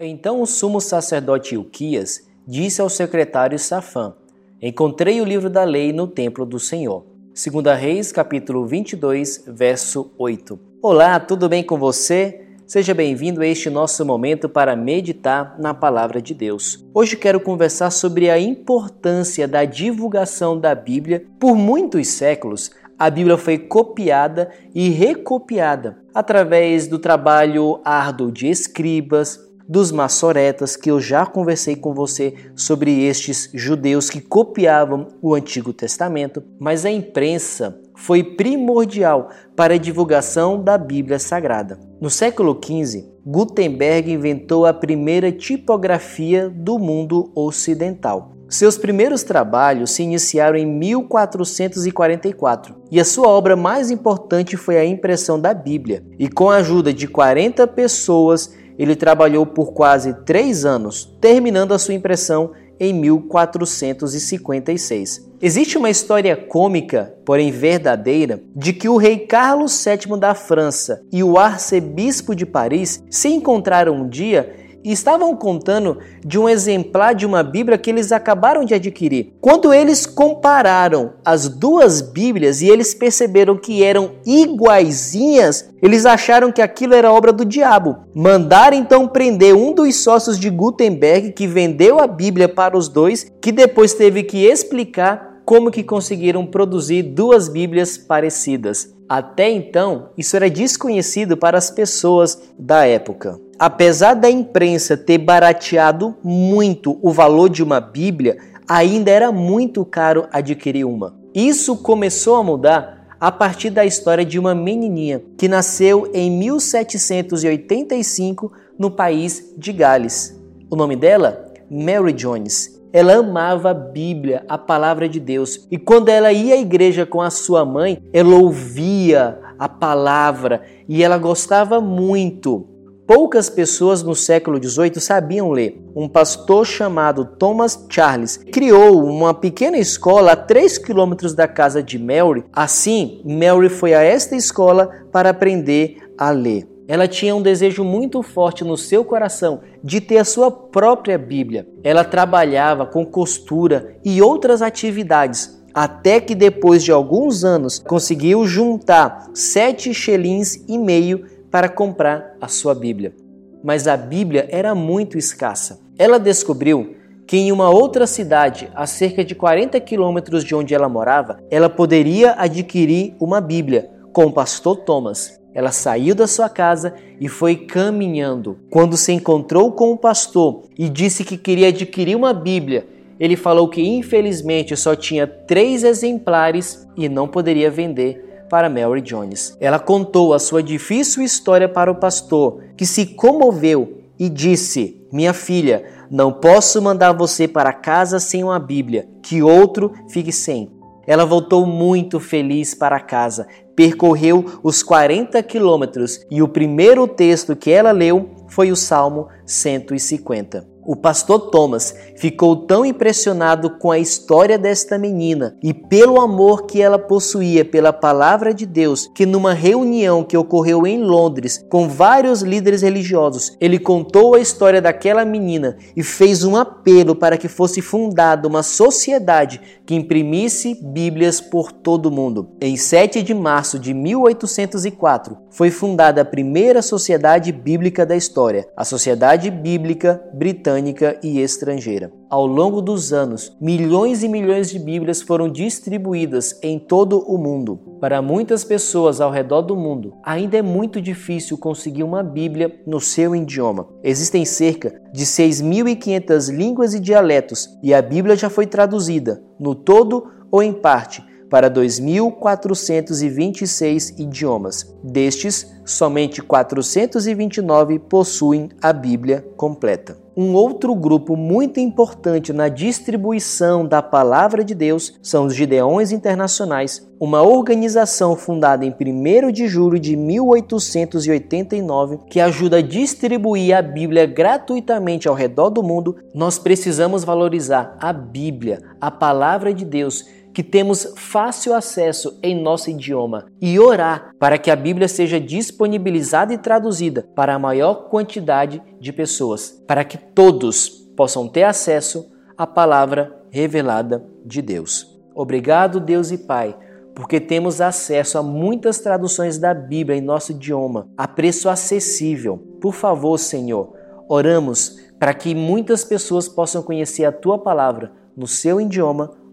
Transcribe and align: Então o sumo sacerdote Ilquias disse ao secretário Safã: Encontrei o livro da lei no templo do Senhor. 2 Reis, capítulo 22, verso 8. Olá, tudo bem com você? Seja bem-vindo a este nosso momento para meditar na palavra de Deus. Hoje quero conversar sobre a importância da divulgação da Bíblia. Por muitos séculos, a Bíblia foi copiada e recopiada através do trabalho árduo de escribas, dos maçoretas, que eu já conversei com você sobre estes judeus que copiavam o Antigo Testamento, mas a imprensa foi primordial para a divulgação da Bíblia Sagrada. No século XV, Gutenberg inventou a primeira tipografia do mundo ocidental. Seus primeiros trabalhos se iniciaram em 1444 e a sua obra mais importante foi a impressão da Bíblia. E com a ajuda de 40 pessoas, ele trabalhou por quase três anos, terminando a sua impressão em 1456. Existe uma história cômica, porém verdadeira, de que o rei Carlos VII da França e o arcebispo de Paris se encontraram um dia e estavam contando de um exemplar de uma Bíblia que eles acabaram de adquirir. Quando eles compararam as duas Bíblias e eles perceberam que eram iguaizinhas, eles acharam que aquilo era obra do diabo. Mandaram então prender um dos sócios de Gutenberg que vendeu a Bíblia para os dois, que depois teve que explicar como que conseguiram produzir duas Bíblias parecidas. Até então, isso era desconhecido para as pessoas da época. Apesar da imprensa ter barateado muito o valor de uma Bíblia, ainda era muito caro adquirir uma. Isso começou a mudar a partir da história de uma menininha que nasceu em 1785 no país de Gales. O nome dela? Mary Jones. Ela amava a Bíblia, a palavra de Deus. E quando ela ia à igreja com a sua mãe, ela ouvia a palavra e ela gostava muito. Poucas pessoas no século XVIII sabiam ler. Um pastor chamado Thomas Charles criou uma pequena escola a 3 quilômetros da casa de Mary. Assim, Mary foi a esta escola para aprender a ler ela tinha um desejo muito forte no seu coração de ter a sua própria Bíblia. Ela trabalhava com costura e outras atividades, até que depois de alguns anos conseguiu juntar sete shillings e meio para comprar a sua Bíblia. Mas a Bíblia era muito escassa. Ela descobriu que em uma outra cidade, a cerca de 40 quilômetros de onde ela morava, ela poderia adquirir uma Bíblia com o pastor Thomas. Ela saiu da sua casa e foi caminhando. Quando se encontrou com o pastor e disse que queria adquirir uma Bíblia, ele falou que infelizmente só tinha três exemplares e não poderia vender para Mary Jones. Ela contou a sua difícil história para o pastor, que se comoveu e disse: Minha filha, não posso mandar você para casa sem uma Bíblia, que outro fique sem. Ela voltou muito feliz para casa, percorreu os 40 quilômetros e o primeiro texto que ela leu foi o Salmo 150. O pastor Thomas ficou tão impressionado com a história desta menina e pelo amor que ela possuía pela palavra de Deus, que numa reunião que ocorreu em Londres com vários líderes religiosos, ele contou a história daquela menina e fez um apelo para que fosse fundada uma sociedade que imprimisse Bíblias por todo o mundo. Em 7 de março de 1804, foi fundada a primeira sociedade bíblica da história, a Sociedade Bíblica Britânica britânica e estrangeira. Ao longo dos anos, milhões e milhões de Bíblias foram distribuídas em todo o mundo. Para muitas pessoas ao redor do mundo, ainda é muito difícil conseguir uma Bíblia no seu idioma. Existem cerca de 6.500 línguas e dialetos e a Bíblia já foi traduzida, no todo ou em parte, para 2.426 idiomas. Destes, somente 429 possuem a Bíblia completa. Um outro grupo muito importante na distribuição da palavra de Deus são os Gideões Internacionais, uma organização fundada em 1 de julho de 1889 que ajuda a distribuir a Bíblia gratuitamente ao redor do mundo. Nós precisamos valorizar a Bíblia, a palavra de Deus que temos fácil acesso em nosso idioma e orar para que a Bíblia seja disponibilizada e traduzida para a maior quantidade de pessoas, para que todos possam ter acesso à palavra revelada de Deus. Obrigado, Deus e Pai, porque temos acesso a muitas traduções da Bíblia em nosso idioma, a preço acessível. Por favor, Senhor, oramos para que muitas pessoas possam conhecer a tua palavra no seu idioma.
Então 0.00 0.40
o 0.40 0.46
sumo 0.46 0.80
sacerdote 0.80 1.56
Ilquias 1.56 2.22
disse 2.46 2.80
ao 2.80 2.88
secretário 2.88 3.58
Safã: 3.58 4.14
Encontrei 4.62 5.20
o 5.20 5.24
livro 5.24 5.50
da 5.50 5.64
lei 5.64 5.92
no 5.92 6.06
templo 6.06 6.46
do 6.46 6.60
Senhor. 6.60 7.04
2 7.34 7.76
Reis, 7.76 8.12
capítulo 8.12 8.64
22, 8.64 9.42
verso 9.48 10.12
8. 10.16 10.56
Olá, 10.80 11.18
tudo 11.18 11.48
bem 11.48 11.64
com 11.64 11.76
você? 11.76 12.42
Seja 12.64 12.94
bem-vindo 12.94 13.42
a 13.42 13.46
este 13.48 13.68
nosso 13.68 14.06
momento 14.06 14.48
para 14.48 14.76
meditar 14.76 15.58
na 15.58 15.74
palavra 15.74 16.22
de 16.22 16.32
Deus. 16.32 16.86
Hoje 16.94 17.16
quero 17.16 17.40
conversar 17.40 17.90
sobre 17.90 18.30
a 18.30 18.38
importância 18.38 19.48
da 19.48 19.64
divulgação 19.64 20.60
da 20.60 20.76
Bíblia. 20.76 21.26
Por 21.40 21.56
muitos 21.56 22.06
séculos, 22.06 22.70
a 22.96 23.10
Bíblia 23.10 23.36
foi 23.36 23.58
copiada 23.58 24.48
e 24.72 24.90
recopiada 24.90 25.98
através 26.14 26.86
do 26.86 27.00
trabalho 27.00 27.80
árduo 27.84 28.30
de 28.30 28.48
escribas, 28.48 29.47
dos 29.68 29.92
maçoretas, 29.92 30.76
que 30.76 30.90
eu 30.90 30.98
já 30.98 31.26
conversei 31.26 31.76
com 31.76 31.92
você 31.92 32.32
sobre 32.56 33.04
estes 33.04 33.50
judeus 33.52 34.08
que 34.08 34.20
copiavam 34.20 35.08
o 35.20 35.34
Antigo 35.34 35.72
Testamento, 35.72 36.42
mas 36.58 36.86
a 36.86 36.90
imprensa 36.90 37.78
foi 37.94 38.22
primordial 38.22 39.28
para 39.54 39.74
a 39.74 39.78
divulgação 39.78 40.62
da 40.62 40.78
Bíblia 40.78 41.18
Sagrada. 41.18 41.78
No 42.00 42.08
século 42.08 42.58
XV, 42.64 43.04
Gutenberg 43.26 44.10
inventou 44.10 44.64
a 44.64 44.72
primeira 44.72 45.30
tipografia 45.30 46.48
do 46.48 46.78
mundo 46.78 47.30
ocidental. 47.34 48.32
Seus 48.48 48.78
primeiros 48.78 49.22
trabalhos 49.22 49.90
se 49.90 50.02
iniciaram 50.02 50.56
em 50.56 50.64
1444 50.64 52.74
e 52.90 52.98
a 52.98 53.04
sua 53.04 53.28
obra 53.28 53.54
mais 53.54 53.90
importante 53.90 54.56
foi 54.56 54.78
a 54.78 54.86
impressão 54.86 55.38
da 55.38 55.52
Bíblia. 55.52 56.02
E 56.18 56.30
com 56.30 56.48
a 56.48 56.56
ajuda 56.56 56.94
de 56.94 57.06
40 57.06 57.66
pessoas, 57.66 58.56
ele 58.78 58.94
trabalhou 58.94 59.44
por 59.44 59.72
quase 59.72 60.14
três 60.24 60.64
anos, 60.64 61.04
terminando 61.20 61.72
a 61.72 61.78
sua 61.78 61.94
impressão 61.94 62.52
em 62.78 62.94
1456. 62.94 65.26
Existe 65.42 65.76
uma 65.76 65.90
história 65.90 66.36
cômica, 66.36 67.12
porém 67.24 67.50
verdadeira, 67.50 68.40
de 68.54 68.72
que 68.72 68.88
o 68.88 68.96
rei 68.96 69.18
Carlos 69.18 69.84
VII 69.84 70.16
da 70.18 70.32
França 70.34 71.02
e 71.12 71.24
o 71.24 71.38
arcebispo 71.38 72.34
de 72.34 72.44
Paris 72.46 73.04
se 73.10 73.28
encontraram 73.28 73.94
um 73.94 74.08
dia 74.08 74.67
e 74.84 74.92
estavam 74.92 75.34
contando 75.36 75.98
de 76.24 76.38
um 76.38 76.48
exemplar 76.48 77.14
de 77.14 77.26
uma 77.26 77.42
Bíblia 77.42 77.78
que 77.78 77.90
eles 77.90 78.12
acabaram 78.12 78.64
de 78.64 78.74
adquirir. 78.74 79.32
Quando 79.40 79.72
eles 79.72 80.06
compararam 80.06 81.14
as 81.24 81.48
duas 81.48 82.00
Bíblias 82.00 82.62
e 82.62 82.68
eles 82.68 82.94
perceberam 82.94 83.56
que 83.56 83.82
eram 83.82 84.12
iguaizinhas, 84.26 85.70
eles 85.82 86.06
acharam 86.06 86.52
que 86.52 86.62
aquilo 86.62 86.94
era 86.94 87.12
obra 87.12 87.32
do 87.32 87.44
diabo. 87.44 87.96
Mandaram 88.14 88.76
então 88.76 89.06
prender 89.06 89.54
um 89.54 89.72
dos 89.72 89.96
sócios 89.96 90.38
de 90.38 90.50
Gutenberg 90.50 91.32
que 91.32 91.46
vendeu 91.46 91.98
a 91.98 92.06
Bíblia 92.06 92.48
para 92.48 92.76
os 92.76 92.88
dois, 92.88 93.26
que 93.40 93.52
depois 93.52 93.94
teve 93.94 94.22
que 94.22 94.44
explicar 94.44 95.42
como 95.44 95.70
que 95.70 95.82
conseguiram 95.82 96.44
produzir 96.44 97.02
duas 97.02 97.48
Bíblias 97.48 97.96
parecidas. 97.96 98.94
Até 99.08 99.50
então, 99.50 100.10
isso 100.18 100.36
era 100.36 100.50
desconhecido 100.50 101.38
para 101.38 101.56
as 101.56 101.70
pessoas 101.70 102.38
da 102.58 102.84
época. 102.84 103.40
Apesar 103.58 104.14
da 104.14 104.30
imprensa 104.30 104.96
ter 104.96 105.18
barateado 105.18 106.14
muito 106.22 106.96
o 107.02 107.10
valor 107.10 107.48
de 107.48 107.60
uma 107.60 107.80
Bíblia, 107.80 108.38
ainda 108.68 109.10
era 109.10 109.32
muito 109.32 109.84
caro 109.84 110.28
adquirir 110.30 110.84
uma. 110.84 111.18
Isso 111.34 111.76
começou 111.76 112.36
a 112.36 112.44
mudar 112.44 113.16
a 113.18 113.32
partir 113.32 113.70
da 113.70 113.84
história 113.84 114.24
de 114.24 114.38
uma 114.38 114.54
menininha 114.54 115.20
que 115.36 115.48
nasceu 115.48 116.08
em 116.14 116.30
1785 116.30 118.52
no 118.78 118.92
país 118.92 119.52
de 119.58 119.72
Gales. 119.72 120.40
O 120.70 120.76
nome 120.76 120.94
dela? 120.94 121.50
Mary 121.68 122.12
Jones. 122.12 122.78
Ela 122.92 123.16
amava 123.16 123.70
a 123.70 123.74
Bíblia, 123.74 124.44
a 124.48 124.56
palavra 124.56 125.08
de 125.08 125.18
Deus. 125.18 125.66
E 125.68 125.76
quando 125.76 126.10
ela 126.10 126.32
ia 126.32 126.54
à 126.54 126.58
igreja 126.58 127.04
com 127.04 127.20
a 127.20 127.28
sua 127.28 127.64
mãe, 127.64 128.00
ela 128.12 128.36
ouvia 128.36 129.36
a 129.58 129.68
palavra 129.68 130.62
e 130.88 131.02
ela 131.02 131.18
gostava 131.18 131.80
muito. 131.80 132.77
Poucas 133.08 133.48
pessoas 133.48 134.02
no 134.02 134.14
século 134.14 134.62
XVIII 134.62 135.00
sabiam 135.00 135.50
ler. 135.50 135.82
Um 135.96 136.06
pastor 136.06 136.66
chamado 136.66 137.24
Thomas 137.24 137.86
Charles 137.88 138.36
criou 138.36 139.02
uma 139.02 139.32
pequena 139.32 139.78
escola 139.78 140.32
a 140.32 140.36
3 140.36 140.76
quilômetros 140.76 141.32
da 141.32 141.48
casa 141.48 141.82
de 141.82 141.98
Mary. 141.98 142.44
Assim, 142.52 143.22
Mary 143.24 143.70
foi 143.70 143.94
a 143.94 144.02
esta 144.02 144.36
escola 144.36 145.06
para 145.10 145.30
aprender 145.30 145.96
a 146.18 146.28
ler 146.28 146.68
ela 146.86 147.06
tinha 147.06 147.36
um 147.36 147.42
desejo 147.42 147.84
muito 147.84 148.22
forte 148.22 148.64
no 148.64 148.74
seu 148.74 149.04
coração 149.04 149.60
de 149.84 150.00
ter 150.00 150.16
a 150.16 150.24
sua 150.24 150.50
própria 150.50 151.18
Bíblia. 151.18 151.68
Ela 151.84 152.02
trabalhava 152.02 152.86
com 152.86 153.04
costura 153.04 153.94
e 154.02 154.22
outras 154.22 154.62
atividades, 154.62 155.60
até 155.74 156.18
que 156.18 156.34
depois 156.34 156.82
de 156.82 156.90
alguns 156.90 157.44
anos 157.44 157.78
conseguiu 157.78 158.46
juntar 158.46 159.28
sete 159.34 159.92
shillings 159.92 160.64
e 160.66 160.78
meio 160.78 161.26
para 161.50 161.68
comprar 161.68 162.36
a 162.40 162.48
sua 162.48 162.74
Bíblia. 162.74 163.14
Mas 163.62 163.86
a 163.86 163.96
Bíblia 163.96 164.46
era 164.50 164.74
muito 164.74 165.18
escassa. 165.18 165.80
Ela 165.98 166.18
descobriu 166.18 166.94
que 167.26 167.36
em 167.36 167.52
uma 167.52 167.68
outra 167.68 168.06
cidade, 168.06 168.70
a 168.74 168.86
cerca 168.86 169.24
de 169.24 169.34
40 169.34 169.78
quilômetros 169.80 170.44
de 170.44 170.54
onde 170.54 170.74
ela 170.74 170.88
morava, 170.88 171.38
ela 171.50 171.68
poderia 171.68 172.34
adquirir 172.38 173.14
uma 173.20 173.40
Bíblia 173.40 173.90
com 174.12 174.26
o 174.26 174.32
pastor 174.32 174.76
Thomas. 174.76 175.38
Ela 175.54 175.72
saiu 175.72 176.14
da 176.14 176.26
sua 176.26 176.48
casa 176.48 176.94
e 177.20 177.28
foi 177.28 177.56
caminhando. 177.56 178.58
Quando 178.70 178.96
se 178.96 179.12
encontrou 179.12 179.72
com 179.72 179.92
o 179.92 179.98
pastor 179.98 180.62
e 180.78 180.88
disse 180.88 181.24
que 181.24 181.36
queria 181.36 181.68
adquirir 181.68 182.16
uma 182.16 182.32
Bíblia, 182.32 182.86
ele 183.18 183.36
falou 183.36 183.68
que 183.68 183.82
infelizmente 183.82 184.76
só 184.76 184.94
tinha 184.94 185.26
três 185.26 185.82
exemplares 185.82 186.86
e 186.96 187.08
não 187.08 187.26
poderia 187.26 187.70
vender 187.70 188.27
para 188.48 188.68
Mary 188.68 189.00
Jones. 189.00 189.56
Ela 189.60 189.78
contou 189.78 190.32
a 190.34 190.38
sua 190.38 190.62
difícil 190.62 191.22
história 191.22 191.68
para 191.68 191.90
o 191.90 191.96
pastor, 191.96 192.62
que 192.76 192.86
se 192.86 193.06
comoveu 193.06 193.98
e 194.18 194.28
disse: 194.28 195.06
Minha 195.12 195.32
filha, 195.32 195.84
não 196.10 196.32
posso 196.32 196.80
mandar 196.80 197.12
você 197.12 197.46
para 197.46 197.72
casa 197.72 198.18
sem 198.18 198.42
uma 198.42 198.58
Bíblia, 198.58 199.08
que 199.22 199.42
outro 199.42 199.92
fique 200.08 200.32
sem. 200.32 200.70
Ela 201.06 201.24
voltou 201.24 201.64
muito 201.64 202.20
feliz 202.20 202.74
para 202.74 203.00
casa, 203.00 203.46
percorreu 203.74 204.44
os 204.62 204.82
40 204.82 205.42
quilômetros 205.42 206.20
e 206.30 206.42
o 206.42 206.48
primeiro 206.48 207.08
texto 207.08 207.56
que 207.56 207.70
ela 207.70 207.92
leu 207.92 208.30
foi 208.48 208.70
o 208.70 208.76
Salmo 208.76 209.28
150. 209.46 210.77
O 210.90 210.96
pastor 210.96 211.50
Thomas 211.50 211.94
ficou 212.16 212.56
tão 212.56 212.82
impressionado 212.82 213.68
com 213.76 213.90
a 213.90 213.98
história 213.98 214.56
desta 214.56 214.96
menina 214.96 215.54
e 215.62 215.74
pelo 215.74 216.18
amor 216.18 216.64
que 216.64 216.80
ela 216.80 216.98
possuía 216.98 217.62
pela 217.62 217.92
palavra 217.92 218.54
de 218.54 218.64
Deus, 218.64 219.06
que 219.14 219.26
numa 219.26 219.52
reunião 219.52 220.24
que 220.24 220.34
ocorreu 220.34 220.86
em 220.86 220.98
Londres 220.98 221.62
com 221.68 221.90
vários 221.90 222.40
líderes 222.40 222.80
religiosos, 222.80 223.54
ele 223.60 223.78
contou 223.78 224.34
a 224.34 224.40
história 224.40 224.80
daquela 224.80 225.26
menina 225.26 225.76
e 225.94 226.02
fez 226.02 226.42
um 226.42 226.56
apelo 226.56 227.14
para 227.14 227.36
que 227.36 227.48
fosse 227.48 227.82
fundada 227.82 228.48
uma 228.48 228.62
sociedade 228.62 229.60
que 229.84 229.94
imprimisse 229.94 230.74
Bíblias 230.82 231.38
por 231.38 231.70
todo 231.70 232.06
o 232.06 232.10
mundo. 232.10 232.52
Em 232.62 232.78
7 232.78 233.22
de 233.22 233.34
março 233.34 233.78
de 233.78 233.92
1804, 233.92 235.36
foi 235.50 235.70
fundada 235.70 236.22
a 236.22 236.24
primeira 236.24 236.80
sociedade 236.80 237.52
bíblica 237.52 238.06
da 238.06 238.16
história, 238.16 238.66
a 238.74 238.86
Sociedade 238.86 239.50
Bíblica 239.50 240.22
Britânica 240.32 240.77
britânica 240.78 241.18
e 241.22 241.40
estrangeira. 241.40 242.12
Ao 242.30 242.46
longo 242.46 242.80
dos 242.80 243.12
anos, 243.12 243.52
milhões 243.60 244.22
e 244.22 244.28
milhões 244.28 244.70
de 244.70 244.78
Bíblias 244.78 245.20
foram 245.20 245.48
distribuídas 245.48 246.58
em 246.62 246.78
todo 246.78 247.18
o 247.20 247.36
mundo. 247.36 247.80
Para 248.00 248.22
muitas 248.22 248.64
pessoas 248.64 249.20
ao 249.20 249.30
redor 249.30 249.62
do 249.62 249.74
mundo, 249.74 250.14
ainda 250.22 250.56
é 250.56 250.62
muito 250.62 251.00
difícil 251.00 251.58
conseguir 251.58 252.04
uma 252.04 252.22
Bíblia 252.22 252.80
no 252.86 253.00
seu 253.00 253.34
idioma. 253.34 253.88
Existem 254.04 254.44
cerca 254.44 255.00
de 255.12 255.24
6.500 255.24 256.54
línguas 256.54 256.94
e 256.94 257.00
dialetos 257.00 257.68
e 257.82 257.92
a 257.92 258.00
Bíblia 258.00 258.36
já 258.36 258.48
foi 258.48 258.66
traduzida, 258.66 259.42
no 259.58 259.74
todo 259.74 260.30
ou 260.50 260.62
em 260.62 260.72
parte, 260.72 261.22
para 261.48 261.70
2.426 261.70 264.18
idiomas. 264.18 264.94
Destes, 265.02 265.72
somente 265.84 266.42
429 266.42 267.98
possuem 267.98 268.68
a 268.82 268.92
Bíblia 268.92 269.42
completa. 269.56 270.28
Um 270.40 270.54
outro 270.54 270.94
grupo 270.94 271.36
muito 271.36 271.80
importante 271.80 272.52
na 272.52 272.68
distribuição 272.68 273.84
da 273.84 274.00
palavra 274.00 274.62
de 274.62 274.72
Deus 274.72 275.18
são 275.20 275.46
os 275.46 275.54
Gideões 275.54 276.12
Internacionais, 276.12 277.04
uma 277.18 277.42
organização 277.42 278.36
fundada 278.36 278.86
em 278.86 278.94
1 278.94 279.50
de 279.50 279.66
julho 279.66 279.98
de 279.98 280.14
1889 280.14 282.18
que 282.30 282.38
ajuda 282.38 282.76
a 282.76 282.82
distribuir 282.82 283.76
a 283.76 283.82
Bíblia 283.82 284.26
gratuitamente 284.26 285.26
ao 285.26 285.34
redor 285.34 285.70
do 285.70 285.82
mundo. 285.82 286.14
Nós 286.32 286.56
precisamos 286.56 287.24
valorizar 287.24 287.96
a 287.98 288.12
Bíblia, 288.12 288.80
a 289.00 289.10
palavra 289.10 289.74
de 289.74 289.84
Deus 289.84 290.24
que 290.58 290.62
temos 290.64 291.12
fácil 291.14 291.72
acesso 291.72 292.36
em 292.42 292.60
nosso 292.60 292.90
idioma 292.90 293.46
e 293.60 293.78
orar 293.78 294.34
para 294.40 294.58
que 294.58 294.72
a 294.72 294.74
Bíblia 294.74 295.06
seja 295.06 295.38
disponibilizada 295.38 296.52
e 296.52 296.58
traduzida 296.58 297.28
para 297.36 297.54
a 297.54 297.58
maior 297.60 298.08
quantidade 298.08 298.82
de 298.98 299.12
pessoas, 299.12 299.80
para 299.86 300.02
que 300.02 300.18
todos 300.18 300.88
possam 301.16 301.46
ter 301.46 301.62
acesso 301.62 302.28
à 302.56 302.66
palavra 302.66 303.40
revelada 303.50 304.26
de 304.44 304.60
Deus. 304.60 305.16
Obrigado, 305.32 306.00
Deus 306.00 306.32
e 306.32 306.38
Pai, 306.38 306.76
porque 307.14 307.38
temos 307.38 307.80
acesso 307.80 308.36
a 308.36 308.42
muitas 308.42 308.98
traduções 308.98 309.58
da 309.58 309.72
Bíblia 309.72 310.18
em 310.18 310.20
nosso 310.20 310.50
idioma, 310.50 311.06
a 311.16 311.28
preço 311.28 311.68
acessível. 311.68 312.58
Por 312.80 312.94
favor, 312.94 313.38
Senhor, 313.38 313.94
oramos 314.28 314.98
para 315.20 315.32
que 315.34 315.54
muitas 315.54 316.02
pessoas 316.02 316.48
possam 316.48 316.82
conhecer 316.82 317.24
a 317.24 317.30
tua 317.30 317.60
palavra 317.60 318.10
no 318.36 318.48
seu 318.48 318.80
idioma. 318.80 319.32